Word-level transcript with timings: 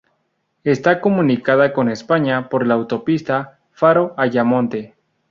Está 0.63 0.99
comunicada 0.99 1.73
con 1.73 1.87
España 1.87 2.49
por 2.49 2.65
la 2.65 2.73
autopista 2.73 3.59
Faro-Ayamonte. 3.71 4.95